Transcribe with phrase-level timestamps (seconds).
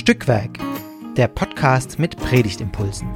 [0.00, 0.58] Stückwerk,
[1.18, 3.06] der Podcast mit Predigtimpulsen.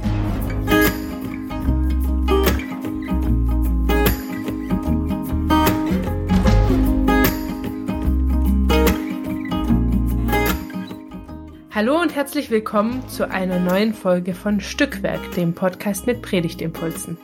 [11.71, 17.17] Hallo und herzlich willkommen zu einer neuen Folge von Stückwerk, dem Podcast mit Predigtimpulsen.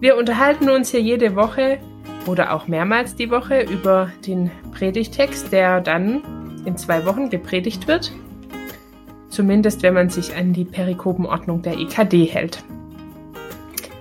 [0.00, 1.78] Wir unterhalten uns hier jede Woche
[2.26, 6.20] oder auch mehrmals die Woche über den Predigtext, der dann
[6.66, 8.12] in zwei Wochen gepredigt wird.
[9.32, 12.62] Zumindest wenn man sich an die Perikopenordnung der EKD hält.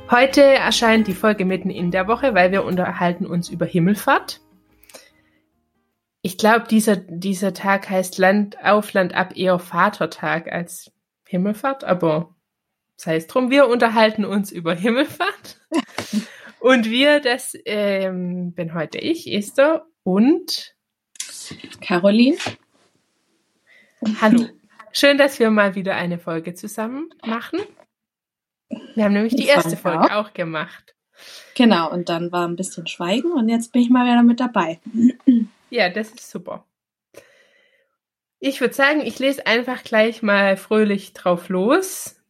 [0.10, 4.42] Heute erscheint die Folge mitten in der Woche, weil wir unterhalten uns über Himmelfahrt.
[6.22, 10.92] Ich glaube, dieser, dieser Tag heißt Land auf, Land ab eher Vatertag als
[11.26, 12.36] Himmelfahrt, aber
[12.98, 15.62] sei es drum, wir unterhalten uns über Himmelfahrt.
[16.60, 20.76] und wir, das ähm, bin heute ich, Esther und
[21.80, 22.38] Caroline.
[24.20, 24.50] Hallo.
[24.94, 27.60] Schön, dass wir mal wieder eine Folge zusammen machen.
[28.96, 30.28] Wir haben nämlich die erste Folge auch.
[30.28, 30.96] auch gemacht.
[31.56, 34.80] Genau, und dann war ein bisschen Schweigen und jetzt bin ich mal wieder mit dabei.
[35.70, 36.66] Ja, das ist super.
[38.40, 42.22] Ich würde sagen, ich lese einfach gleich mal fröhlich drauf los.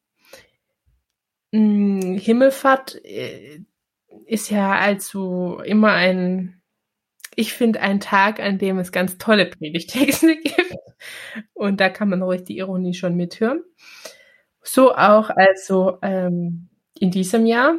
[1.51, 3.61] Hm, Himmelfahrt äh,
[4.27, 6.60] ist ja also immer ein
[7.35, 10.75] ich finde einen Tag, an dem es ganz tolle Predigtexte gibt.
[11.53, 13.63] Und da kann man ruhig die Ironie schon mithören.
[14.61, 17.75] So auch also ähm, in diesem Jahr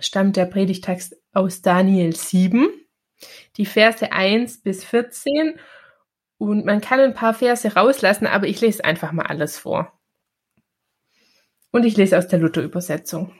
[0.00, 2.68] stammt der Predigtext aus Daniel 7,
[3.56, 5.58] die Verse 1 bis 14.
[6.38, 9.92] Und man kann ein paar Verse rauslassen, aber ich lese einfach mal alles vor.
[11.70, 13.32] Und ich lese aus der Luther-Übersetzung.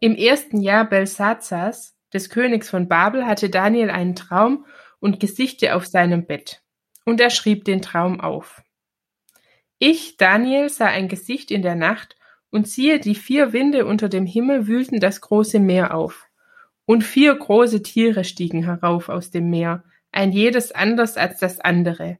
[0.00, 4.64] Im ersten Jahr Belsazars des Königs von Babel hatte Daniel einen Traum
[4.98, 6.62] und Gesichte auf seinem Bett.
[7.04, 8.62] Und er schrieb den Traum auf.
[9.78, 12.16] Ich, Daniel, sah ein Gesicht in der Nacht,
[12.50, 16.26] und siehe, die vier Winde unter dem Himmel wühlten das große Meer auf.
[16.86, 22.18] Und vier große Tiere stiegen herauf aus dem Meer, ein jedes anders als das andere.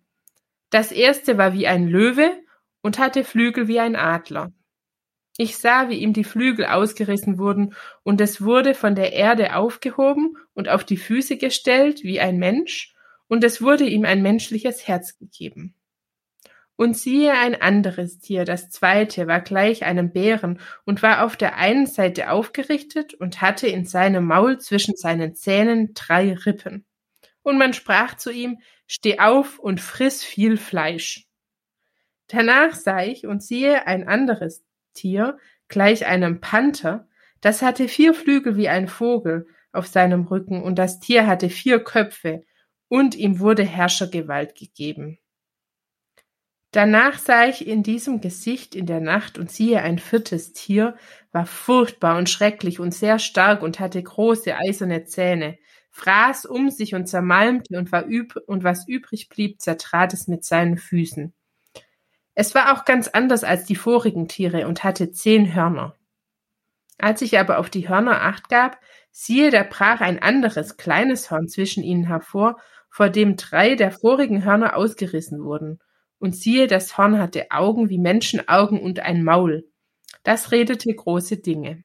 [0.69, 2.31] Das erste war wie ein Löwe
[2.83, 4.53] und hatte Flügel wie ein Adler.
[5.39, 10.37] Ich sah, wie ihm die Flügel ausgerissen wurden, und es wurde von der Erde aufgehoben
[10.55, 12.95] und auf die Füße gestellt wie ein Mensch,
[13.29, 15.75] und es wurde ihm ein menschliches Herz gegeben.
[16.77, 21.57] Und siehe ein anderes Tier, das zweite, war gleich einem Bären und war auf der
[21.57, 26.85] einen Seite aufgerichtet und hatte in seinem Maul zwischen seinen Zähnen drei Rippen.
[27.43, 31.27] Und man sprach zu ihm, Steh auf und friss viel Fleisch.
[32.29, 34.66] Danach sah ich und siehe ein anderes
[34.97, 37.09] Tier, gleich einem Panther,
[37.41, 41.85] das hatte vier Flügel wie ein Vogel auf seinem Rücken, und das Tier hatte vier
[41.85, 42.43] Köpfe,
[42.89, 45.19] und ihm wurde Herrschergewalt gegeben.
[46.73, 50.97] Danach sah ich in diesem Gesicht in der Nacht und siehe ein viertes Tier,
[51.33, 55.59] war furchtbar und schrecklich und sehr stark und hatte große eiserne Zähne,
[55.91, 60.45] fraß um sich und zermalmte und war üb und was übrig blieb, zertrat es mit
[60.45, 61.33] seinen Füßen.
[62.39, 65.97] Es war auch ganz anders als die vorigen Tiere und hatte zehn Hörner.
[66.99, 68.79] Als ich aber auf die Hörner acht gab,
[69.11, 72.61] siehe, da brach ein anderes kleines Horn zwischen ihnen hervor,
[72.91, 75.79] vor dem drei der vorigen Hörner ausgerissen wurden.
[76.19, 79.67] Und siehe, das Horn hatte Augen wie Menschenaugen und ein Maul.
[80.23, 81.85] Das redete große Dinge.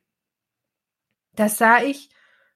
[1.36, 2.10] Da sah ich,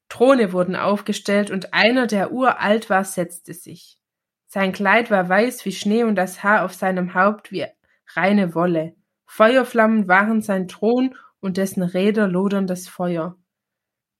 [0.10, 4.00] Throne wurden aufgestellt, und einer, der uralt war, setzte sich.
[4.48, 7.66] Sein Kleid war weiß wie Schnee und das Haar auf seinem Haupt wie
[8.14, 8.96] reine Wolle.
[9.26, 13.38] Feuerflammen waren sein Thron und dessen Räder loderndes Feuer.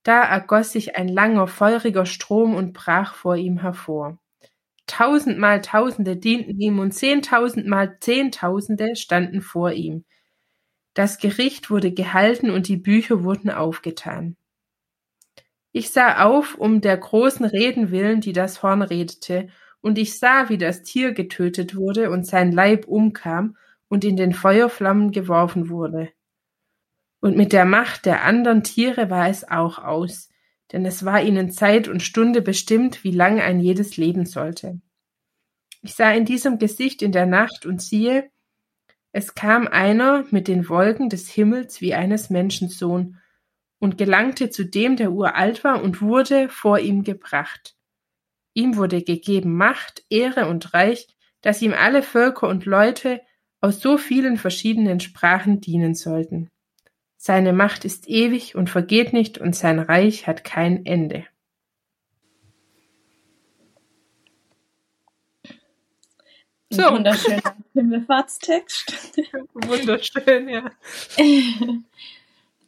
[0.04, 4.20] Da ergoss sich ein langer, feuriger Strom und brach vor ihm hervor.
[4.88, 10.06] Tausendmal Tausende dienten ihm und zehntausendmal Zehntausende standen vor ihm.
[10.94, 14.38] Das Gericht wurde gehalten und die Bücher wurden aufgetan.
[15.72, 19.50] Ich sah auf um der großen Reden willen, die das Horn redete,
[19.82, 24.34] und ich sah, wie das Tier getötet wurde und sein Leib umkam, und in den
[24.34, 26.10] Feuerflammen geworfen wurde.
[27.22, 30.30] Und mit der Macht der andern Tiere war es auch aus,
[30.72, 34.82] denn es war ihnen Zeit und Stunde bestimmt, wie lang ein jedes leben sollte.
[35.82, 38.30] Ich sah in diesem Gesicht in der Nacht und siehe,
[39.12, 43.20] es kam einer mit den Wolken des Himmels wie eines Menschensohn
[43.80, 47.76] und gelangte zu dem, der uralt war, und wurde vor ihm gebracht.
[48.54, 51.08] Ihm wurde gegeben Macht, Ehre und Reich,
[51.42, 53.22] dass ihm alle Völker und Leute
[53.66, 56.50] aus so vielen verschiedenen Sprachen dienen sollten.
[57.18, 61.26] Seine Macht ist ewig und vergeht nicht und sein Reich hat kein Ende.
[66.70, 66.84] So.
[66.84, 69.18] Wunderschöner Himmelfahrtstext.
[69.56, 70.70] Wunderschön, ja.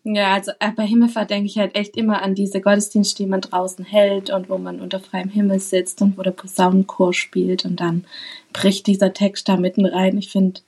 [0.04, 3.42] ja, also äh, bei Himmelfahrt denke ich halt echt immer an diese Gottesdienste, die man
[3.42, 7.80] draußen hält und wo man unter freiem Himmel sitzt und wo der Posaunenchor spielt und
[7.80, 8.06] dann
[8.52, 10.18] bricht dieser Text da mitten rein.
[10.18, 10.62] Ich finde,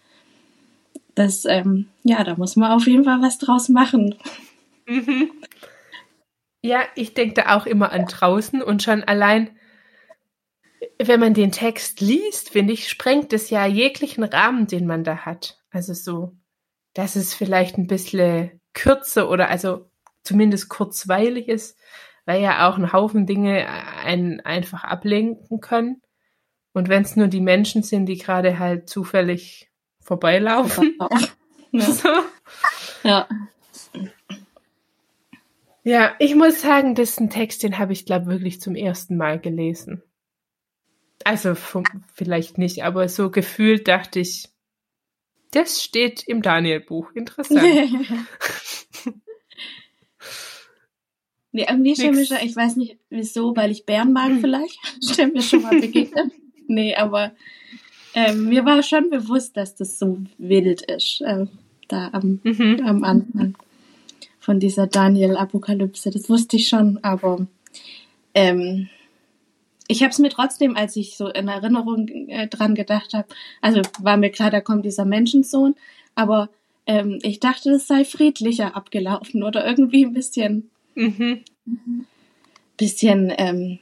[1.16, 4.16] das, ähm, ja, da muss man auf jeden Fall was draus machen.
[4.86, 5.32] Mhm.
[6.62, 9.58] Ja, ich denke da auch immer an draußen und schon allein,
[10.98, 15.20] wenn man den Text liest, finde ich, sprengt es ja jeglichen Rahmen, den man da
[15.26, 15.58] hat.
[15.72, 16.36] Also so,
[16.94, 19.90] dass es vielleicht ein bisschen kürzer oder also
[20.24, 21.78] zumindest kurzweilig ist,
[22.26, 23.68] weil ja auch ein Haufen Dinge
[24.04, 26.02] einen einfach ablenken können.
[26.74, 29.69] Und wenn es nur die Menschen sind, die gerade halt zufällig
[30.00, 30.96] vorbeilaufen.
[31.00, 31.10] Ja.
[31.72, 32.10] So.
[33.04, 33.28] ja.
[35.84, 39.18] Ja, ich muss sagen, das ist ein Text, den habe ich, glaube wirklich zum ersten
[39.18, 40.01] Mal gelesen.
[41.24, 44.50] Also vom, vielleicht nicht, aber so gefühlt dachte ich,
[45.51, 47.12] das steht im Daniel-Buch.
[47.13, 47.62] Interessant.
[51.51, 55.34] nee, irgendwie stellen wir schon, ich weiß nicht wieso, weil ich Bären mag vielleicht, stellen
[55.34, 56.31] wir schon mal begegnet.
[56.68, 57.31] nee, aber
[58.14, 61.46] ähm, mir war schon bewusst, dass das so wild ist, äh,
[61.88, 62.82] da am, mhm.
[62.86, 63.56] am Anfang
[64.40, 66.12] von dieser Daniel-Apokalypse.
[66.12, 67.46] Das wusste ich schon, aber
[68.34, 68.90] ähm,
[69.88, 73.28] ich habe es mir trotzdem, als ich so in Erinnerung äh, dran gedacht habe,
[73.62, 75.76] also war mir klar, da kommt dieser Menschensohn,
[76.16, 76.50] aber
[76.86, 81.44] ähm, ich dachte, es sei friedlicher abgelaufen oder irgendwie ein bisschen, mhm.
[82.78, 83.80] bisschen, ähm,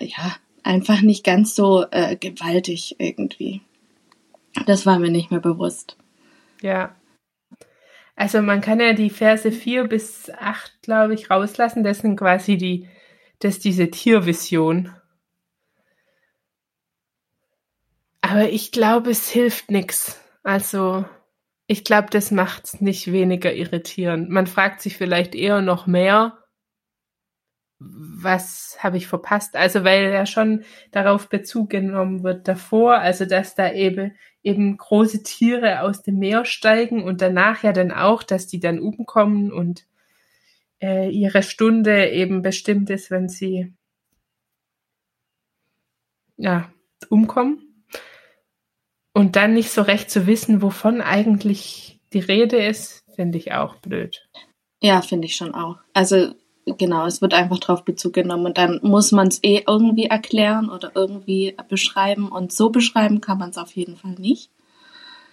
[0.00, 3.62] ja, einfach nicht ganz so äh, gewaltig irgendwie.
[4.66, 5.96] Das war mir nicht mehr bewusst.
[6.62, 6.94] Ja,
[8.16, 11.84] also man kann ja die Verse 4 bis 8, glaube ich, rauslassen.
[11.84, 12.88] Das sind quasi die,
[13.40, 14.90] das diese Tiervision.
[18.22, 20.18] Aber ich glaube, es hilft nichts.
[20.42, 21.04] Also
[21.66, 24.30] ich glaube, das macht es nicht weniger irritierend.
[24.30, 26.38] Man fragt sich vielleicht eher noch mehr,
[27.78, 29.54] was habe ich verpasst?
[29.56, 35.24] Also weil ja schon darauf Bezug genommen wird davor, also dass da eben eben große
[35.24, 39.86] Tiere aus dem Meer steigen und danach ja dann auch, dass die dann umkommen und
[40.80, 43.74] äh, ihre Stunde eben bestimmt ist, wenn sie
[46.36, 46.70] ja
[47.10, 47.84] umkommen
[49.12, 53.76] und dann nicht so recht zu wissen, wovon eigentlich die Rede ist, finde ich auch
[53.76, 54.28] blöd.
[54.80, 55.78] Ja, finde ich schon auch.
[55.92, 56.34] Also
[56.66, 60.68] genau, es wird einfach drauf Bezug genommen und dann muss man es eh irgendwie erklären
[60.68, 64.50] oder irgendwie beschreiben und so beschreiben kann man es auf jeden Fall nicht,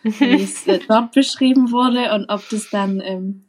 [0.03, 3.45] wie es äh, dort beschrieben wurde und ob das dann, ähm,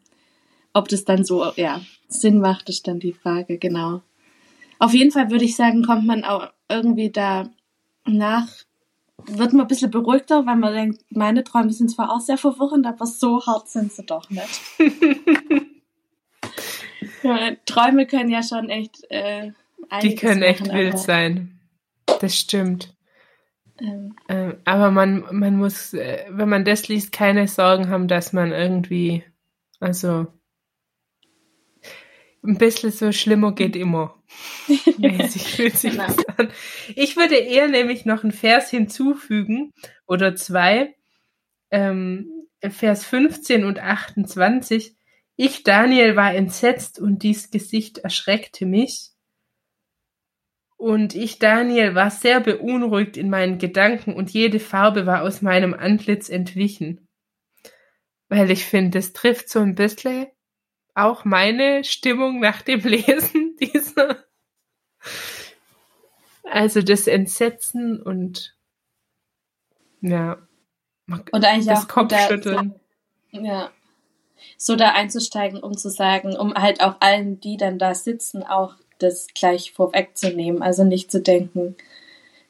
[0.72, 4.00] ob das dann so, ja, Sinn macht, ist dann die Frage, genau.
[4.78, 7.50] Auf jeden Fall würde ich sagen, kommt man auch irgendwie da
[8.06, 8.48] nach,
[9.26, 12.86] wird man ein bisschen beruhigter, weil man denkt, meine Träume sind zwar auch sehr verwirrend,
[12.86, 14.60] aber so hart sind sie doch nicht.
[17.67, 18.97] Träume können ja schon echt.
[19.11, 19.53] Äh,
[20.03, 21.61] Die können echt machen, wild sein.
[22.21, 22.94] Das stimmt.
[23.81, 24.17] Ähm.
[24.29, 28.53] Ähm, aber man, man muss, äh, wenn man das liest, keine Sorgen haben, dass man
[28.53, 29.25] irgendwie,
[29.81, 30.26] also
[32.44, 34.22] ein bisschen so schlimmer geht immer.
[34.98, 36.06] Mäßig fühlt sich genau.
[36.06, 36.51] das an.
[36.94, 39.72] Ich würde eher nämlich noch einen Vers hinzufügen
[40.06, 40.94] oder zwei.
[41.70, 44.96] Ähm, Vers 15 und 28.
[45.36, 49.10] Ich, Daniel, war entsetzt und dies Gesicht erschreckte mich.
[50.76, 55.74] Und ich, Daniel, war sehr beunruhigt in meinen Gedanken und jede Farbe war aus meinem
[55.74, 57.08] Antlitz entwichen.
[58.29, 60.26] Weil ich finde, es trifft so ein bisschen
[60.94, 64.24] auch meine Stimmung nach dem Lesen dieser.
[66.44, 68.56] Also das Entsetzen und
[70.00, 70.46] ja.
[71.08, 72.79] Und eigentlich das auch Kopfschütteln.
[73.31, 73.70] ja,
[74.56, 78.74] so da einzusteigen, um zu sagen, um halt auch allen, die dann da sitzen, auch
[78.98, 80.63] das gleich vorwegzunehmen.
[80.63, 81.77] Also nicht zu denken,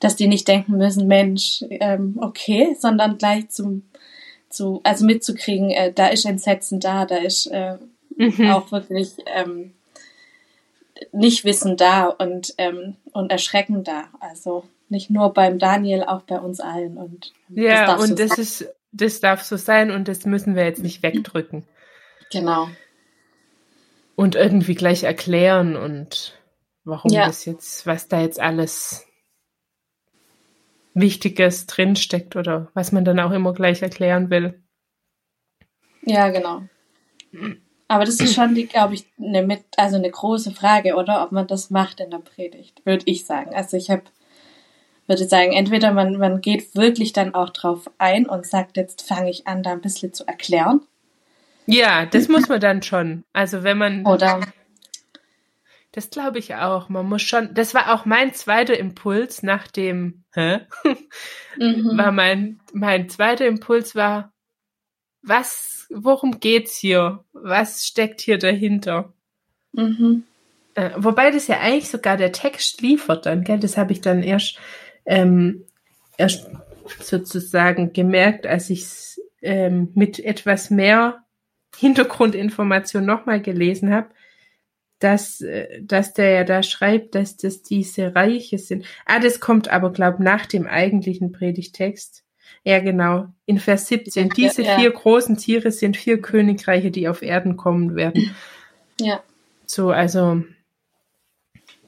[0.00, 3.82] dass die nicht denken müssen, Mensch, ähm, okay, sondern gleich zum,
[4.48, 7.78] zu, also mitzukriegen, äh, da ist Entsetzen da, da ist äh,
[8.16, 8.50] mhm.
[8.50, 9.72] auch wirklich ähm,
[11.12, 14.04] Nichtwissen da und, ähm, und Erschrecken da.
[14.20, 16.96] Also nicht nur beim Daniel, auch bei uns allen.
[16.96, 18.40] Und ja, das und so das sein.
[18.40, 21.64] ist, das darf so sein und das müssen wir jetzt nicht wegdrücken.
[22.34, 22.68] Genau.
[24.16, 26.36] Und irgendwie gleich erklären und
[26.84, 27.26] warum ja.
[27.26, 29.06] das jetzt, was da jetzt alles
[30.94, 34.62] Wichtiges drinsteckt oder was man dann auch immer gleich erklären will.
[36.02, 36.62] Ja, genau.
[37.86, 41.22] Aber das ist schon, glaube ich, eine mit, also eine große Frage, oder?
[41.22, 43.54] Ob man das macht in der Predigt, würde ich sagen.
[43.54, 44.02] Also ich habe
[45.06, 49.30] würde sagen, entweder man, man geht wirklich dann auch drauf ein und sagt, jetzt fange
[49.30, 50.80] ich an, da ein bisschen zu erklären.
[51.66, 53.25] Ja, das muss man dann schon.
[53.33, 54.06] Also wenn man.
[54.06, 54.40] Oder
[55.92, 56.88] Das glaube ich auch.
[56.88, 57.54] Man muss schon.
[57.54, 60.25] Das war auch mein zweiter Impuls nach dem.
[60.33, 60.61] Hä?
[61.59, 61.90] mhm.
[61.97, 64.33] War mein mein zweiter Impuls war,
[65.23, 65.87] was?
[65.90, 67.25] Worum geht's hier?
[67.33, 69.12] Was steckt hier dahinter?
[69.73, 70.25] Mhm.
[70.75, 73.61] Äh, wobei das ja eigentlich sogar der Text liefert dann, gell?
[73.61, 74.59] Das habe ich dann erst,
[75.06, 75.64] ähm,
[76.16, 76.50] erst
[77.00, 81.23] sozusagen gemerkt, als ich es ähm, mit etwas mehr
[81.78, 84.08] Hintergrundinformation nochmal gelesen habe,
[84.98, 88.86] dass, äh, dass der ja da schreibt, dass das diese Reiche sind.
[89.06, 92.24] Ah, das kommt aber, glaub nach dem eigentlichen Predigtext.
[92.62, 93.26] Ja, genau.
[93.44, 94.28] In Vers 17.
[94.28, 94.78] Ja, Diese ja.
[94.78, 98.34] vier großen Tiere sind vier Königreiche, die auf Erden kommen werden.
[99.00, 99.22] Ja.
[99.66, 100.56] So, also ein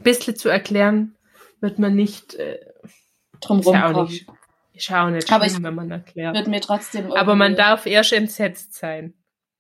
[0.00, 1.14] bisschen zu erklären
[1.60, 2.58] wird man nicht, äh,
[3.40, 4.04] Drum rumkommen.
[4.06, 4.26] nicht,
[4.72, 6.34] ja auch nicht Aber schlimm, ich wenn man erklärt.
[6.34, 9.14] Wird mir trotzdem Aber man darf erst entsetzt sein.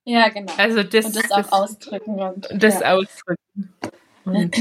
[0.06, 0.52] Ja, genau.
[0.56, 2.20] Also das, und das auch ausdrücken.
[2.20, 2.94] Und, das ja.
[2.94, 3.74] ausdrücken.
[4.24, 4.56] Und,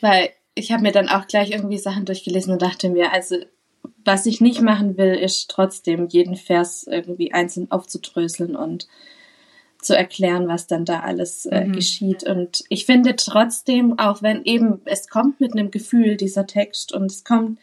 [0.00, 3.36] Weil ich habe mir dann auch gleich irgendwie Sachen durchgelesen und dachte mir, also
[4.04, 8.88] was ich nicht machen will, ist trotzdem jeden Vers irgendwie einzeln aufzudröseln und
[9.80, 11.72] zu erklären, was dann da alles äh, Mhm.
[11.72, 12.24] geschieht.
[12.24, 17.10] Und ich finde trotzdem, auch wenn eben es kommt mit einem Gefühl, dieser Text, und
[17.10, 17.58] es kommt,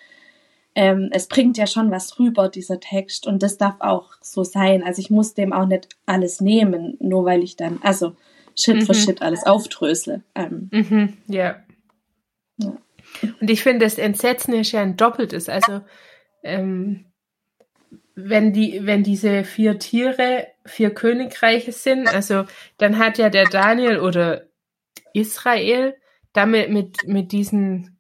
[0.76, 4.84] ähm, es bringt ja schon was rüber, dieser Text, und das darf auch so sein.
[4.84, 8.16] Also ich muss dem auch nicht alles nehmen, nur weil ich dann, also
[8.56, 8.98] Schritt für Mhm.
[8.98, 10.24] Schritt alles aufdrösle.
[10.36, 11.58] Ähm, mhm, ja.
[12.58, 12.78] Ja.
[13.40, 15.50] Und ich finde, das Entsetzen ist ja ein doppeltes.
[15.50, 15.82] Also
[16.44, 17.06] ähm,
[18.16, 22.44] wenn die, wenn diese vier Tiere vier Königreiche sind, also
[22.78, 24.44] dann hat ja der Daniel oder
[25.14, 25.96] Israel
[26.34, 27.98] damit mit, mit diesen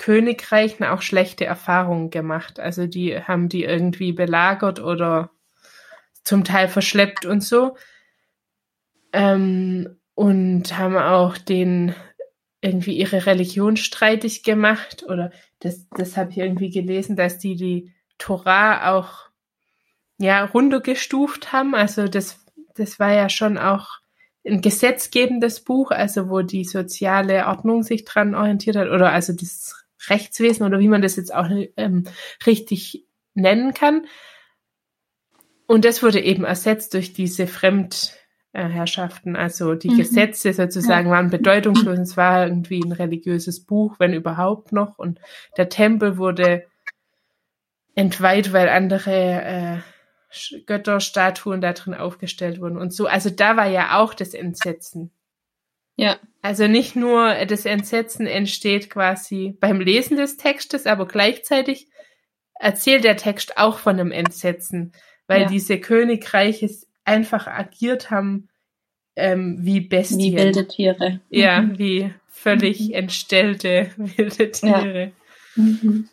[0.00, 2.58] Königreichen auch schlechte Erfahrungen gemacht.
[2.58, 5.30] Also die haben die irgendwie belagert oder
[6.24, 7.76] zum Teil verschleppt und so.
[9.12, 11.94] Ähm, und haben auch den
[12.62, 17.92] irgendwie ihre Religion streitig gemacht oder das, das habe ich irgendwie gelesen, dass die die
[18.16, 19.28] Torah auch
[20.16, 21.74] ja runtergestuft haben.
[21.74, 22.42] Also das,
[22.74, 23.98] das war ja schon auch
[24.46, 29.79] ein gesetzgebendes Buch, also wo die soziale Ordnung sich dran orientiert hat oder also das
[30.08, 32.04] Rechtswesen oder wie man das jetzt auch ähm,
[32.46, 33.04] richtig
[33.34, 34.06] nennen kann.
[35.66, 39.36] Und das wurde eben ersetzt durch diese Fremdherrschaften.
[39.36, 39.98] Also die Mhm.
[39.98, 41.98] Gesetze sozusagen waren bedeutungslos.
[41.98, 44.98] Es war irgendwie ein religiöses Buch, wenn überhaupt noch.
[44.98, 45.20] Und
[45.56, 46.66] der Tempel wurde
[47.94, 53.06] entweiht, weil andere äh, Götterstatuen da drin aufgestellt wurden und so.
[53.06, 55.10] Also da war ja auch das Entsetzen.
[55.96, 56.16] ja.
[56.42, 61.88] Also nicht nur das Entsetzen entsteht quasi beim Lesen des Textes, aber gleichzeitig
[62.58, 64.92] erzählt der Text auch von einem Entsetzen,
[65.26, 65.48] weil Ja.
[65.48, 66.70] diese Königreiche
[67.04, 68.48] einfach agiert haben
[69.16, 70.20] ähm, wie Bestien.
[70.20, 71.20] Wie wilde Tiere.
[71.28, 71.78] Ja, Mhm.
[71.78, 72.94] wie völlig Mhm.
[72.94, 75.12] entstellte wilde Tiere.
[75.56, 76.08] Mhm.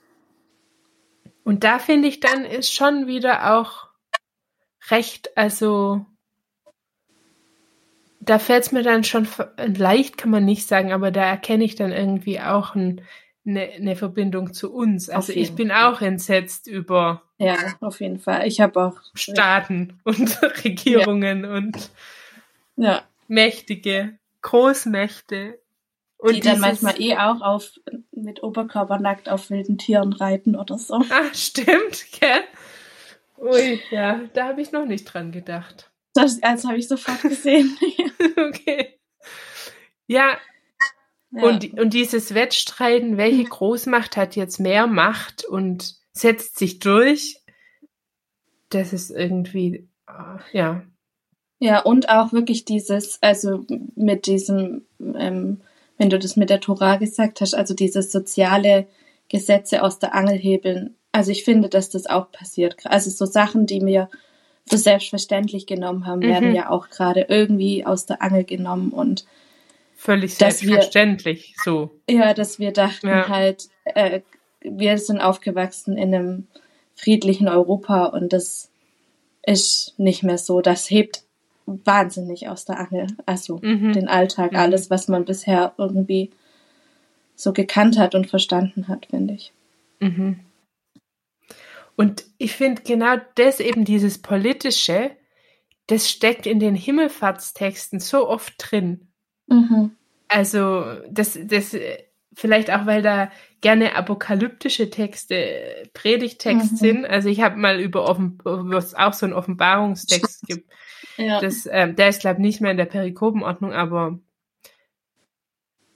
[1.45, 3.87] Und da finde ich dann ist schon wieder auch
[4.89, 6.05] recht, also
[8.27, 11.75] da fällt es mir dann schon leicht, kann man nicht sagen, aber da erkenne ich
[11.75, 13.01] dann irgendwie auch ein,
[13.45, 15.09] eine, eine Verbindung zu uns.
[15.09, 15.93] Also ich bin Fall.
[15.93, 18.45] auch entsetzt über Ja, auf jeden Fall.
[18.45, 18.99] Ich habe auch.
[19.13, 21.89] Staaten und Regierungen und
[22.75, 25.59] Ja, Mächtige, Großmächte.
[26.19, 27.73] Und die dann manchmal eh auch auf
[28.11, 30.95] mit Oberkörper nackt auf wilden Tieren reiten oder so.
[30.95, 32.41] Ah, stimmt, gell?
[33.37, 35.86] Ui, ja, da habe ich noch nicht dran gedacht.
[36.17, 37.77] Das, das habe ich sofort gesehen.
[38.37, 38.99] okay.
[40.07, 40.37] Ja,
[41.31, 41.43] ja.
[41.43, 47.41] Und, und dieses Wettstreiten, welche Großmacht hat jetzt mehr Macht und setzt sich durch,
[48.69, 50.83] das ist irgendwie, ah, ja.
[51.59, 55.61] Ja, und auch wirklich dieses, also mit diesem, ähm,
[55.97, 58.87] wenn du das mit der Tora gesagt hast, also dieses soziale
[59.29, 60.95] Gesetze aus der Angel hebeln.
[61.11, 62.75] Also ich finde, dass das auch passiert.
[62.85, 64.09] Also so Sachen, die wir
[64.69, 66.27] für selbstverständlich genommen haben, Mhm.
[66.27, 69.25] werden ja auch gerade irgendwie aus der Angel genommen und
[69.99, 71.89] Völlig Dass wir- selbstverständlich so.
[72.07, 73.27] ja, dass wir dachten Ja.
[73.29, 74.21] halt, äh,
[74.61, 76.47] wir sind aufgewachsen in einem
[76.95, 78.69] friedlichen Europa und das
[79.43, 80.61] ist nicht mehr so.
[80.61, 81.23] Das hebt
[81.65, 83.07] wahnsinnig aus der Angel.
[83.25, 83.93] Also Mhm.
[83.93, 84.57] den Alltag, Mhm.
[84.59, 86.29] alles, was man bisher irgendwie
[87.35, 89.51] so gekannt hat und verstanden hat, finde ich.
[89.99, 90.39] Mhm.
[91.97, 95.11] Und ich finde genau das eben dieses politische,
[95.87, 99.07] das steckt in den Himmelfahrtstexten so oft drin.
[99.47, 99.91] Mhm.
[100.27, 101.97] Also das, das äh,
[102.33, 106.77] vielleicht auch, weil da gerne apokalyptische Texte, Predigtext mhm.
[106.77, 107.05] sind.
[107.05, 110.71] Also ich habe mal über offen, was auch so einen Offenbarungstext gibt.
[111.17, 111.41] Ja.
[111.41, 114.19] Das, äh, der ist, glaube ich, nicht mehr in der Perikopenordnung, aber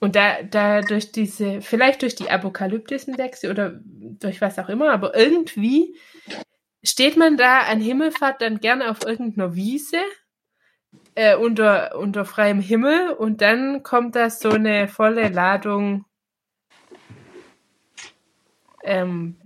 [0.02, 4.92] und da, da durch diese, vielleicht durch die apokalyptischen Texte oder durch was auch immer,
[4.92, 5.96] aber irgendwie
[6.84, 10.00] steht man da an Himmelfahrt dann gerne auf irgendeiner Wiese
[11.14, 16.06] äh, unter, unter freiem Himmel und dann kommt da so eine volle Ladung
[18.84, 19.40] ähm,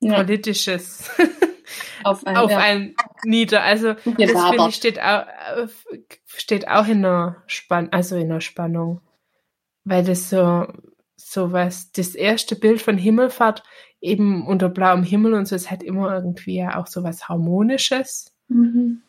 [0.00, 0.16] ja.
[0.16, 1.10] politisches
[2.04, 2.58] auf ein, auf ja.
[2.58, 2.94] ein
[3.24, 3.62] nieder.
[3.62, 5.24] Also das finde ich steht auch,
[6.26, 9.00] steht auch in einer Spann also in einer Spannung,
[9.84, 10.66] weil das so
[11.16, 13.62] so was das erste Bild von Himmelfahrt
[14.00, 18.34] eben unter blauem Himmel und so ist halt immer irgendwie ja auch so was harmonisches.
[18.48, 19.02] Mhm.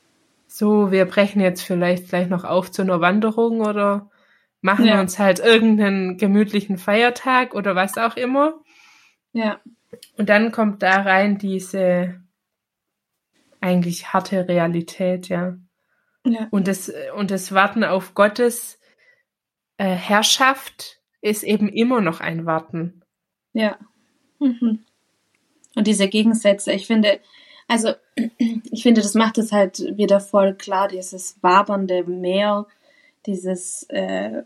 [0.48, 4.10] So, wir brechen jetzt vielleicht gleich noch auf zu einer Wanderung oder
[4.62, 5.02] machen ja.
[5.02, 8.54] uns halt irgendeinen gemütlichen Feiertag oder was auch immer.
[9.34, 9.60] Ja.
[10.18, 12.22] Und dann kommt da rein diese
[13.60, 15.58] eigentlich harte Realität, ja.
[16.26, 16.48] ja.
[16.52, 18.80] Und das, und das Warten auf Gottes
[19.78, 23.02] äh, Herrschaft ist eben immer noch ein Warten.
[23.54, 23.78] Ja.
[24.40, 24.80] Mhm.
[25.76, 27.20] Und diese Gegensätze, ich finde,
[27.68, 27.94] also
[28.72, 32.68] ich finde, das macht es halt wieder voll klar, dieses wabernde Meer,
[33.26, 34.44] dieses äh,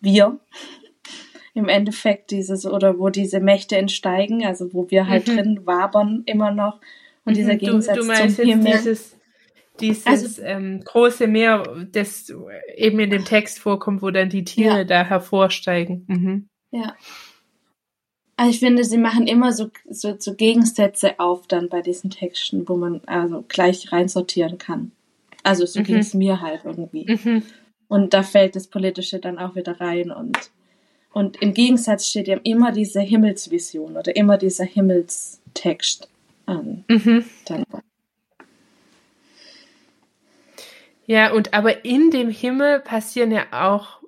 [0.00, 0.38] Wir
[1.54, 5.36] im Endeffekt, dieses, oder wo diese Mächte entsteigen, also wo wir halt mhm.
[5.36, 6.80] drin wabern immer noch.
[7.24, 9.15] Und mhm, dieser Gegensatz du, du meinst zum jetzt dieses,
[9.80, 12.32] dieses also, ähm, große Meer, das
[12.76, 14.84] eben in dem Text vorkommt, wo dann die Tiere ja.
[14.84, 16.04] da hervorsteigen.
[16.08, 16.48] Mhm.
[16.70, 16.94] Ja.
[18.36, 22.68] Also ich finde, sie machen immer so, so, so Gegensätze auf dann bei diesen Texten,
[22.68, 24.92] wo man also gleich reinsortieren kann.
[25.42, 25.84] Also so mhm.
[25.84, 27.06] ging es mir halt irgendwie.
[27.08, 27.42] Mhm.
[27.88, 30.50] Und da fällt das Politische dann auch wieder rein und
[31.16, 36.10] und im Gegensatz steht ja immer diese Himmelsvision oder immer dieser Himmelstext
[36.44, 36.84] an.
[36.88, 37.24] Mhm.
[37.46, 37.64] Dann.
[41.06, 44.00] Ja, und aber in dem Himmel passieren ja auch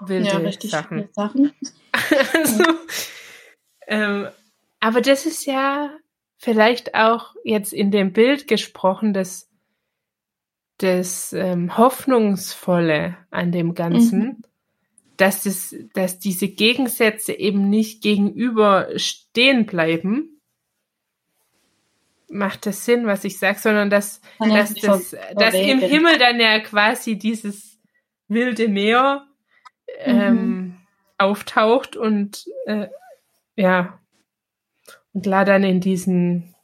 [0.00, 1.08] wilde ja, richtig Sachen.
[1.12, 1.52] Sachen.
[2.32, 2.64] also,
[3.86, 4.28] ähm,
[4.80, 5.90] aber das ist ja
[6.38, 9.50] vielleicht auch jetzt in dem Bild gesprochen, das,
[10.78, 14.20] das ähm, Hoffnungsvolle an dem Ganzen.
[14.20, 14.44] Mhm
[15.16, 20.33] dass, es, dass diese Gegensätze eben nicht gegenüber stehen bleiben.
[22.34, 26.40] Macht das Sinn, was ich sage, sondern dass, ja, dass, das, dass im Himmel dann
[26.40, 27.78] ja quasi dieses
[28.26, 29.26] wilde Meer
[30.00, 30.76] ähm, mhm.
[31.16, 32.88] auftaucht und äh,
[33.54, 34.00] ja,
[35.12, 36.54] und klar dann in diesen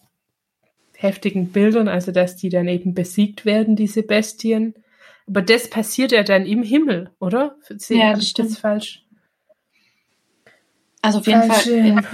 [0.97, 4.75] heftigen Bildern, also dass die dann eben besiegt werden, diese Bestien,
[5.29, 7.57] aber das passiert ja dann im Himmel, oder?
[7.61, 8.51] Sehe ja, das ich stimmt.
[8.51, 9.07] das falsch?
[11.01, 12.05] Also auf jeden Fall.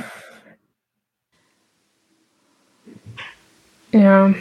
[4.00, 4.34] Ja.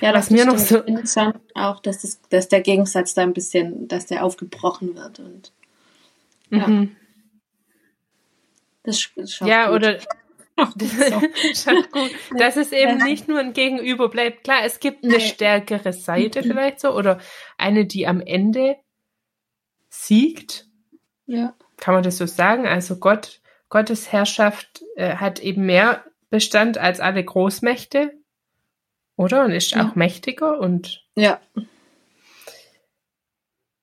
[0.00, 0.12] ja.
[0.12, 4.06] Das mir noch so interessant auch, dass, das, dass der Gegensatz da ein bisschen, dass
[4.06, 5.52] der aufgebrochen wird und
[6.50, 6.66] ja.
[6.66, 6.96] Mhm.
[8.82, 9.76] Das schon ja, gut.
[9.76, 9.98] oder
[12.36, 14.44] Dass es eben nicht nur ein Gegenüber bleibt.
[14.44, 17.18] Klar, es gibt eine stärkere Seite vielleicht so oder
[17.56, 18.76] eine, die am Ende
[19.88, 20.66] siegt.
[21.26, 21.54] Ja.
[21.78, 22.66] Kann man das so sagen?
[22.66, 28.10] Also Gott, Gottes Herrschaft äh, hat eben mehr Bestand als alle Großmächte,
[29.16, 29.44] oder?
[29.44, 29.86] Und ist ja.
[29.86, 31.06] auch mächtiger und.
[31.14, 31.40] Ja.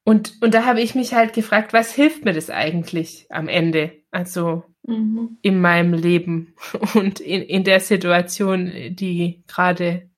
[0.04, 3.92] Und, und da habe ich mich halt gefragt, was hilft mir das eigentlich am Ende?
[4.10, 5.38] Also, mhm.
[5.44, 6.56] in meinem Leben
[6.96, 10.10] und in, in der Situation, die gerade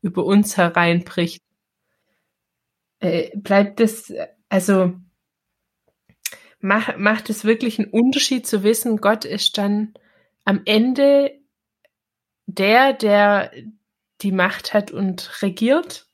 [0.00, 1.42] über uns hereinbricht.
[3.00, 4.10] Äh, bleibt es,
[4.48, 4.94] also
[6.60, 9.92] mach, macht es wirklich einen Unterschied zu wissen, Gott ist dann
[10.46, 11.41] am Ende
[12.46, 13.52] der, der
[14.20, 16.06] die Macht hat und regiert?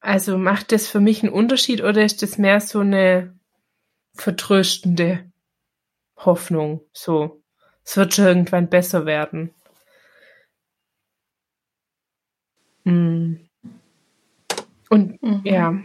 [0.00, 3.38] Also macht das für mich einen Unterschied oder ist das mehr so eine
[4.14, 5.30] vertröstende
[6.16, 6.82] Hoffnung.
[6.92, 7.42] So,
[7.84, 9.54] es wird schon irgendwann besser werden.
[12.84, 13.48] Hm.
[14.88, 15.42] Und mhm.
[15.44, 15.82] ja,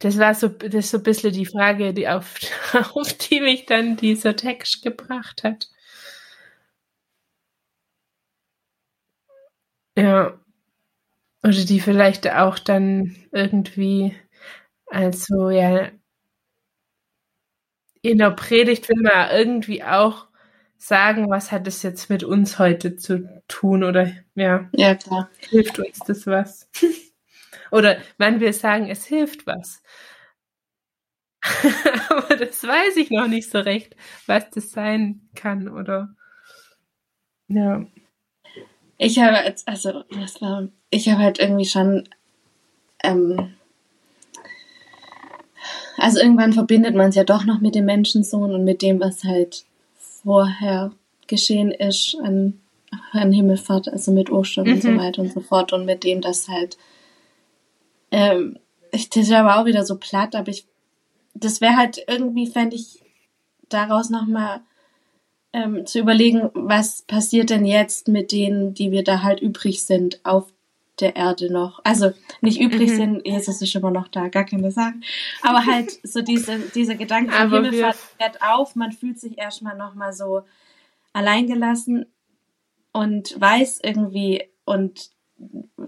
[0.00, 2.34] das war so, das so ein bisschen die Frage, die auf,
[2.94, 5.68] auf die mich dann dieser Text gebracht hat.
[9.96, 10.38] Ja.
[11.42, 14.14] Oder die vielleicht auch dann irgendwie,
[14.86, 15.90] also ja,
[18.02, 20.26] in der Predigt will man ja irgendwie auch
[20.76, 25.30] sagen, was hat es jetzt mit uns heute zu tun oder ja, ja klar.
[25.38, 26.68] hilft uns das was?
[27.70, 29.82] oder man will sagen, es hilft was.
[32.08, 36.14] Aber das weiß ich noch nicht so recht, was das sein kann, oder?
[37.48, 37.86] Ja.
[38.98, 42.08] Ich habe, also, das war, ich habe halt irgendwie schon,
[43.02, 43.54] ähm,
[45.98, 49.24] also irgendwann verbindet man es ja doch noch mit dem Menschensohn und mit dem, was
[49.24, 49.64] halt
[49.98, 50.92] vorher
[51.26, 52.60] geschehen ist an,
[53.12, 54.72] an Himmelfahrt, also mit Ostern mhm.
[54.74, 54.98] und so mhm.
[54.98, 56.78] weiter und so fort und mit dem, dass halt,
[58.10, 58.58] ähm,
[58.92, 60.64] ich, das aber auch wieder so platt, aber ich,
[61.34, 63.02] das wäre halt irgendwie, fände ich,
[63.68, 64.60] daraus nochmal
[65.56, 70.20] ähm, zu überlegen, was passiert denn jetzt mit denen, die wir da halt übrig sind
[70.22, 70.52] auf
[71.00, 71.80] der Erde noch.
[71.82, 72.96] Also nicht übrig mhm.
[72.96, 74.94] sind, Jesus ist immer noch da, gar keine Sache.
[75.40, 80.12] Aber halt so diese, diese Gedanken von Himmelfahrt fährt auf, man fühlt sich erstmal nochmal
[80.12, 80.42] so
[81.14, 82.04] alleingelassen
[82.92, 85.10] und weiß irgendwie und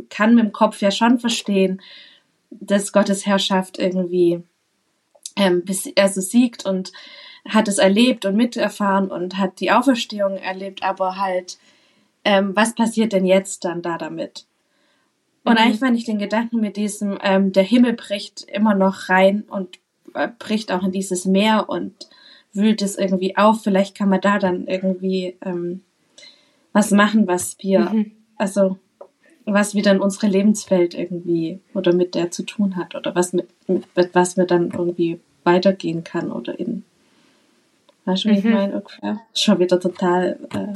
[0.09, 1.83] kann mit dem Kopf ja schon verstehen,
[2.51, 4.43] dass Gottes Herrschaft irgendwie
[5.37, 6.93] ähm, bis, also siegt und
[7.49, 11.59] hat es erlebt und miterfahren und hat die Auferstehung erlebt, aber halt,
[12.25, 14.47] ähm, was passiert denn jetzt dann da damit?
[15.45, 15.59] Und mhm.
[15.59, 19.79] eigentlich fand ich den Gedanken mit diesem, ähm, der Himmel bricht immer noch rein und
[20.15, 21.95] äh, bricht auch in dieses Meer und
[22.53, 23.63] wühlt es irgendwie auf.
[23.63, 25.83] Vielleicht kann man da dann irgendwie ähm,
[26.73, 28.13] was machen, was wir, mhm.
[28.37, 28.79] also
[29.47, 33.49] was wieder in unsere Lebenswelt irgendwie oder mit der zu tun hat oder was mit,
[33.67, 36.85] mit, mit was mir dann irgendwie weitergehen kann oder in
[38.09, 38.39] weißt du, wie mhm.
[38.39, 39.21] ich meine ungefähr?
[39.35, 40.73] Schon wieder total äh,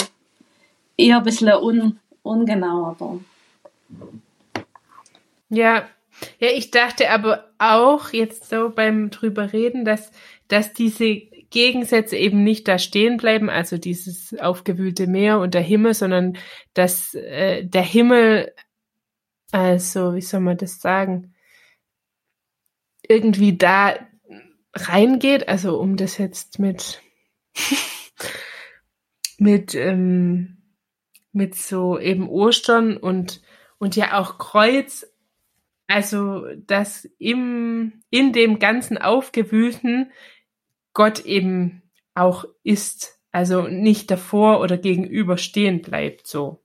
[0.96, 3.18] eher ein bisschen un, ungenau, aber
[5.48, 5.88] ja,
[6.38, 10.12] ja, ich dachte aber auch jetzt so beim drüber reden, dass,
[10.48, 15.94] dass diese Gegensätze eben nicht da stehen bleiben, also dieses aufgewühlte Meer und der Himmel,
[15.94, 16.38] sondern
[16.74, 18.52] dass äh, der Himmel,
[19.50, 21.34] also wie soll man das sagen,
[23.06, 23.94] irgendwie da
[24.74, 27.01] reingeht, also um das jetzt mit
[29.38, 30.58] mit ähm,
[31.32, 33.42] mit so eben Ostern und
[33.78, 35.06] und ja auch Kreuz
[35.92, 40.10] also, dass im, in dem ganzen Aufgewühlten
[40.94, 41.82] Gott eben
[42.14, 43.20] auch ist.
[43.30, 46.62] Also nicht davor oder gegenüber stehen bleibt, so.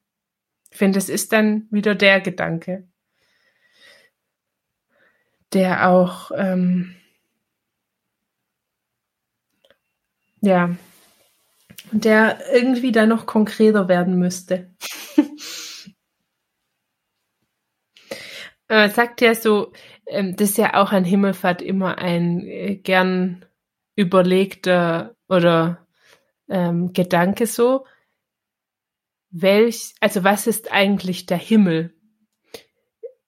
[0.71, 2.88] Ich finde, es ist dann wieder der Gedanke,
[5.54, 6.97] der auch, ähm,
[10.41, 10.76] ja,
[11.91, 14.73] der irgendwie da noch konkreter werden müsste.
[18.69, 19.71] Man sagt ja so,
[20.08, 23.45] ähm, das ist ja auch an Himmelfahrt immer ein äh, gern
[23.95, 25.88] überlegter oder
[26.50, 27.86] ähm, Gedanke so.
[29.30, 31.93] Welch, also was ist eigentlich der Himmel?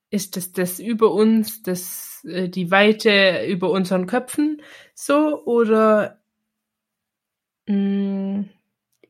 [0.10, 4.62] Ist es das über uns, das, äh, die Weite über unseren Köpfen
[4.94, 6.19] so oder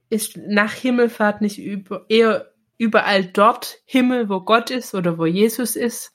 [0.09, 5.75] ist nach Himmelfahrt nicht über, eher überall dort Himmel, wo Gott ist oder wo Jesus
[5.75, 6.13] ist?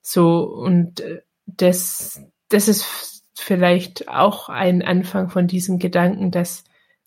[0.00, 6.64] So, und äh, das, das ist vielleicht auch ein Anfang von diesem Gedanken, dass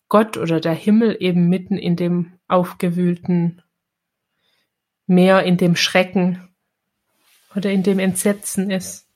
[0.08, 3.62] Gott oder der Himmel eben mitten in dem aufgewühlten
[5.06, 6.48] Meer, in dem Schrecken
[7.54, 9.09] oder in dem Entsetzen ist.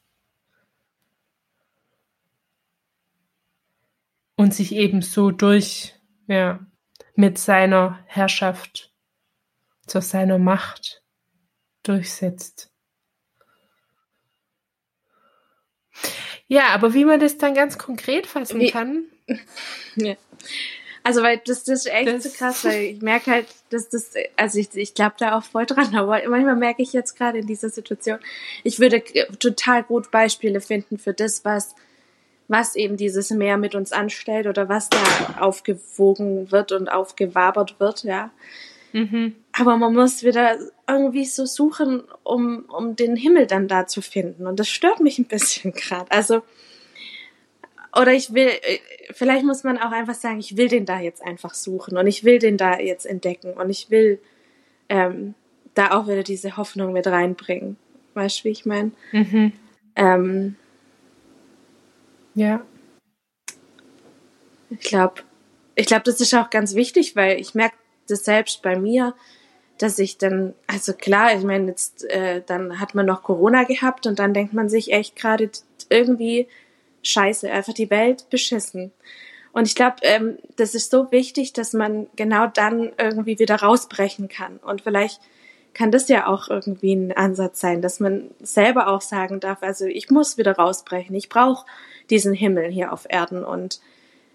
[4.44, 5.94] Und sich eben so durch,
[6.26, 6.60] ja,
[7.14, 8.92] mit seiner Herrschaft,
[9.86, 11.02] zu seiner Macht
[11.82, 12.70] durchsetzt.
[16.46, 19.04] Ja, aber wie man das dann ganz konkret fassen wie, kann.
[19.96, 20.14] Ja.
[21.02, 24.12] Also, weil das, das ist echt das, so krass, weil ich merke halt, dass das,
[24.36, 27.46] also ich, ich glaube da auch voll dran, aber manchmal merke ich jetzt gerade in
[27.46, 28.18] dieser Situation,
[28.62, 29.02] ich würde
[29.38, 31.74] total gut Beispiele finden für das, was,
[32.48, 34.98] was eben dieses Meer mit uns anstellt oder was da
[35.40, 38.30] aufgewogen wird und aufgewabert wird, ja.
[38.92, 39.34] Mhm.
[39.52, 44.46] Aber man muss wieder irgendwie so suchen, um, um den Himmel dann da zu finden.
[44.46, 46.10] Und das stört mich ein bisschen gerade.
[46.10, 46.42] Also,
[47.96, 48.50] oder ich will,
[49.10, 52.24] vielleicht muss man auch einfach sagen, ich will den da jetzt einfach suchen und ich
[52.24, 54.20] will den da jetzt entdecken und ich will
[54.88, 55.34] ähm,
[55.74, 57.76] da auch wieder diese Hoffnung mit reinbringen.
[58.14, 58.92] Weißt du, wie ich meine?
[59.12, 59.52] Mhm.
[59.96, 60.56] Ähm,
[62.34, 62.60] ja.
[64.70, 65.22] Ich glaube,
[65.74, 67.76] ich glaube, das ist auch ganz wichtig, weil ich merke
[68.08, 69.14] das selbst bei mir,
[69.78, 74.06] dass ich dann, also klar, ich meine, jetzt, äh, dann hat man noch Corona gehabt
[74.06, 75.50] und dann denkt man sich echt gerade
[75.88, 76.48] irgendwie
[77.02, 78.92] scheiße, einfach die Welt beschissen.
[79.52, 84.28] Und ich glaube, ähm, das ist so wichtig, dass man genau dann irgendwie wieder rausbrechen
[84.28, 84.56] kann.
[84.58, 85.20] Und vielleicht
[85.74, 89.86] kann das ja auch irgendwie ein Ansatz sein, dass man selber auch sagen darf, also
[89.86, 91.14] ich muss wieder rausbrechen.
[91.14, 91.66] Ich brauche
[92.10, 93.80] diesen Himmel hier auf Erden und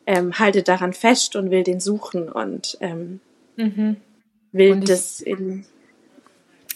[0.05, 3.19] ähm, haltet daran fest und will den suchen und ähm,
[3.55, 3.97] mhm.
[4.51, 5.65] will und das in.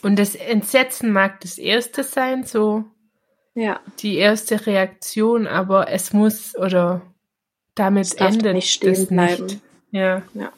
[0.02, 2.84] Und das Entsetzen mag das erste sein, so
[3.56, 3.80] ja.
[4.00, 7.02] die erste Reaktion, aber es muss oder
[7.76, 9.46] damit es endet nicht stehen es bleiben.
[9.46, 9.62] Nicht.
[9.92, 10.22] Ja.
[10.34, 10.52] ja.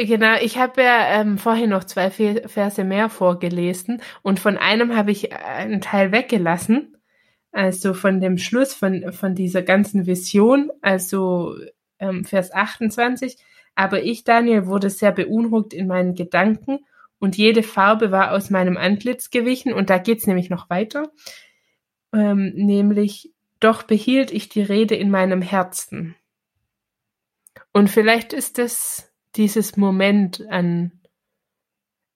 [0.00, 5.10] Genau, ich habe ja ähm, vorhin noch zwei Verse mehr vorgelesen und von einem habe
[5.10, 6.96] ich einen Teil weggelassen,
[7.50, 11.56] also von dem Schluss von, von dieser ganzen Vision, also
[11.98, 13.38] ähm, Vers 28.
[13.74, 16.78] Aber ich, Daniel, wurde sehr beunruhigt in meinen Gedanken
[17.18, 21.10] und jede Farbe war aus meinem Antlitz gewichen und da geht's nämlich noch weiter,
[22.12, 26.14] ähm, nämlich doch behielt ich die Rede in meinem Herzen.
[27.72, 31.00] Und vielleicht ist es dieses Moment an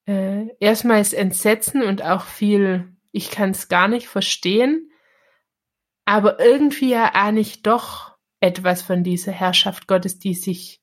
[0.07, 4.91] äh, erstmals Entsetzen und auch viel, ich kann es gar nicht verstehen,
[6.05, 10.83] aber irgendwie erahne ich doch etwas von dieser Herrschaft Gottes, die sich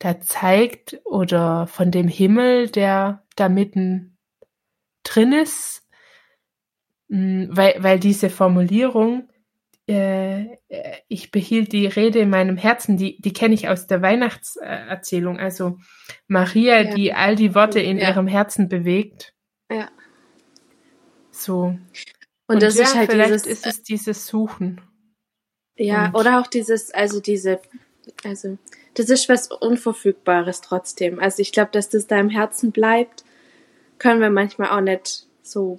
[0.00, 4.18] da zeigt oder von dem Himmel, der da mitten
[5.04, 5.88] drin ist,
[7.08, 9.28] hm, weil, weil diese Formulierung,
[9.86, 10.56] äh,
[11.08, 15.38] ich behielt die Rede in meinem Herzen, die, die kenne ich aus der Weihnachtserzählung.
[15.38, 15.78] Also
[16.26, 16.94] Maria, ja.
[16.94, 18.08] die all die Worte in ja.
[18.08, 19.34] ihrem Herzen bewegt.
[19.70, 19.90] Ja.
[21.30, 21.62] So.
[21.62, 21.82] Und,
[22.46, 24.80] Und das ja, ist halt vielleicht dieses, ist es dieses Suchen.
[25.76, 27.60] Ja, Und oder auch dieses, also diese,
[28.22, 28.58] also
[28.94, 31.18] das ist was Unverfügbares trotzdem.
[31.18, 33.24] Also ich glaube, dass das da im Herzen bleibt,
[33.98, 35.76] können wir manchmal auch nicht so,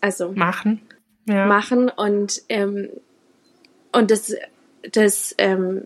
[0.00, 0.82] also machen.
[1.26, 1.46] Ja.
[1.46, 2.88] Machen und ähm,
[3.92, 4.34] und das,
[4.90, 5.82] das ähm,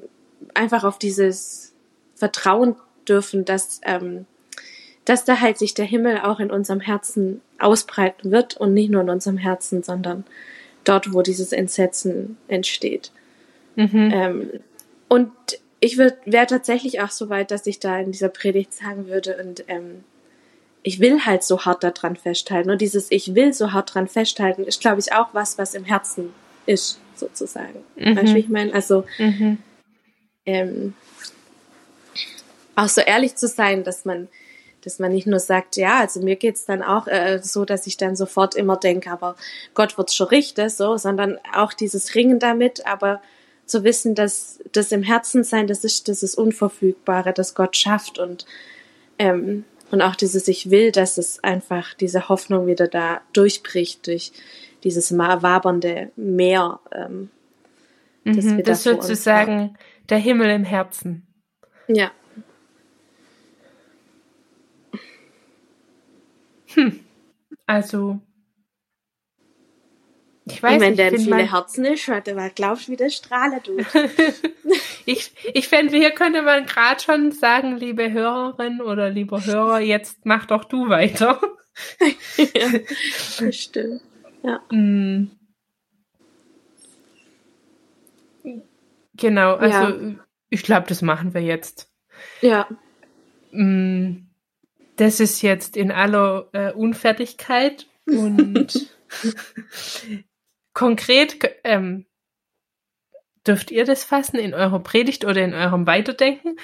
[0.54, 1.72] einfach auf dieses
[2.14, 2.76] Vertrauen
[3.08, 4.26] dürfen, dass, ähm,
[5.04, 9.02] dass da halt sich der Himmel auch in unserem Herzen ausbreiten wird und nicht nur
[9.02, 10.24] in unserem Herzen, sondern
[10.84, 13.10] dort, wo dieses Entsetzen entsteht.
[13.74, 14.10] Mhm.
[14.12, 14.50] Ähm,
[15.08, 15.32] und
[15.80, 19.64] ich wäre tatsächlich auch so weit, dass ich da in dieser Predigt sagen würde und
[19.68, 20.04] ähm,
[20.82, 22.70] ich will halt so hart daran festhalten.
[22.70, 25.84] Und dieses Ich will so hart daran festhalten ist, glaube ich, auch was, was im
[25.84, 26.32] Herzen
[26.64, 27.84] ist sozusagen.
[27.96, 28.16] Mhm.
[28.16, 28.74] Weißt du, wie ich meine?
[28.74, 29.58] Also mhm.
[30.44, 30.94] ähm,
[32.74, 34.28] auch so ehrlich zu sein, dass man,
[34.82, 37.96] dass man nicht nur sagt, ja, also mir geht's dann auch äh, so, dass ich
[37.96, 39.36] dann sofort immer denke, aber
[39.74, 43.20] Gott wird's schon richten, so, sondern auch dieses Ringen damit, aber
[43.64, 48.18] zu wissen, dass das im Herzen sein, das ist das ist Unverfügbare, das Gott schafft
[48.18, 48.46] und
[49.18, 54.32] ähm, und auch dieses Ich will, dass es einfach diese Hoffnung wieder da durchbricht durch
[54.86, 56.78] dieses wabernde Meer.
[56.92, 57.30] Ähm,
[58.24, 59.76] das, mhm, das sozusagen
[60.08, 61.26] der Himmel im Herzen.
[61.88, 62.12] Ja.
[66.74, 67.00] Hm.
[67.66, 68.20] Also,
[70.44, 71.50] ich weiß wenn nicht, der in viele mein...
[71.50, 73.84] Herzen ist, dann glaubst du, wie der Strahler tut.
[75.04, 80.24] ich ich fände, hier könnte man gerade schon sagen, liebe Hörerin oder lieber Hörer, jetzt
[80.24, 81.40] mach doch du weiter.
[82.36, 82.78] ja,
[83.40, 84.02] das stimmt.
[84.46, 84.62] Ja.
[84.70, 85.32] Mm.
[89.14, 90.14] Genau, also ja.
[90.50, 91.92] ich glaube, das machen wir jetzt.
[92.40, 92.68] Ja.
[93.50, 94.28] Mm.
[94.96, 98.88] Das ist jetzt in aller äh, Unfertigkeit und
[100.72, 102.06] konkret ähm,
[103.46, 106.56] dürft ihr das fassen in eurer Predigt oder in eurem Weiterdenken,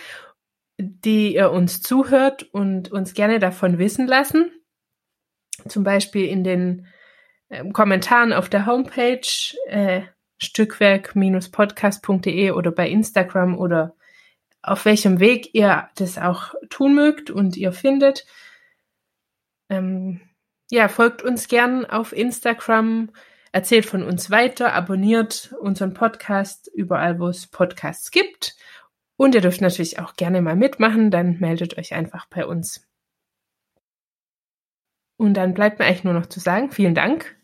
[0.78, 4.52] die ihr uns zuhört und uns gerne davon wissen lassen.
[5.68, 6.86] Zum Beispiel in den
[7.72, 10.02] Kommentaren auf der Homepage äh,
[10.38, 13.94] stückwerk-podcast.de oder bei Instagram oder
[14.62, 18.26] auf welchem Weg ihr das auch tun mögt und ihr findet.
[19.68, 20.20] Ähm,
[20.70, 23.10] ja, folgt uns gern auf Instagram,
[23.52, 28.56] erzählt von uns weiter, abonniert unseren Podcast überall, wo es Podcasts gibt.
[29.16, 32.88] Und ihr dürft natürlich auch gerne mal mitmachen, dann meldet euch einfach bei uns.
[35.18, 37.36] Und dann bleibt mir eigentlich nur noch zu sagen, vielen Dank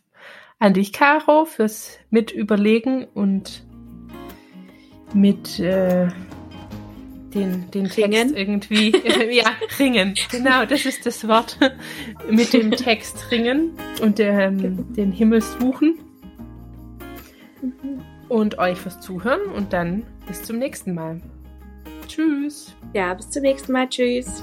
[0.59, 3.65] an dich, Caro, fürs Mitüberlegen und
[5.15, 6.09] mit äh,
[7.35, 8.93] den, den Text irgendwie.
[9.05, 10.15] Äh, ja, ringen.
[10.31, 11.59] Genau, das ist das Wort.
[12.31, 15.99] mit dem Text ringen und ähm, den Himmel suchen.
[18.29, 21.21] Und euch fürs Zuhören und dann bis zum nächsten Mal.
[22.07, 22.75] Tschüss.
[22.93, 23.89] Ja, bis zum nächsten Mal.
[23.89, 24.43] Tschüss.